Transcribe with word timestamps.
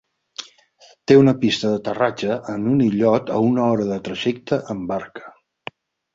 Té 1.11 1.17
una 1.23 1.33
pista 1.43 1.73
d'aterratge 1.73 2.39
en 2.55 2.65
un 2.73 2.81
illot 2.87 3.31
a 3.35 3.39
una 3.51 3.67
hora 3.75 3.87
de 3.93 4.01
trajecte 4.09 4.61
amb 4.77 4.91
barca. 4.95 5.33